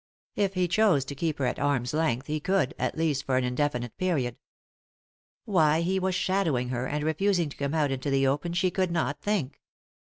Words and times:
If 0.35 0.55
he 0.55 0.67
chose 0.67 1.05
to 1.05 1.13
keep 1.13 1.37
her 1.37 1.45
at 1.45 1.59
arm's 1.59 1.93
length 1.93 2.25
he 2.25 2.39
could, 2.39 2.73
at 2.79 2.97
least 2.97 3.23
for 3.23 3.37
an 3.37 3.43
indefinite 3.43 3.95
period. 3.99 4.35
Why 5.45 5.81
he 5.81 5.99
was 5.99 6.15
shadowing 6.15 6.69
her 6.69 6.87
and 6.87 7.03
refusing 7.03 7.49
to 7.49 7.57
come 7.57 7.75
out 7.75 7.91
into 7.91 8.09
the 8.09 8.25
open 8.25 8.53
she 8.53 8.71
could 8.71 8.89
not 8.89 9.21
think. 9.21 9.61